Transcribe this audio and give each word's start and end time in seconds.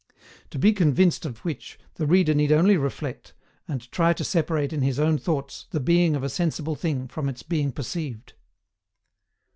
].To 0.49 0.57
be 0.57 0.73
convinced 0.73 1.27
of 1.27 1.37
which, 1.45 1.77
the 1.93 2.07
reader 2.07 2.33
need 2.33 2.51
only 2.51 2.75
reflect, 2.75 3.35
and 3.67 3.91
try 3.91 4.13
to 4.13 4.23
separate 4.23 4.73
in 4.73 4.81
his 4.81 4.99
own 4.99 5.19
thoughts 5.19 5.67
the 5.69 5.79
being 5.79 6.15
of 6.15 6.23
a 6.23 6.27
sensible 6.29 6.73
thing 6.73 7.07
from 7.07 7.29
its 7.29 7.43
being 7.43 7.71
perceived. 7.71 8.33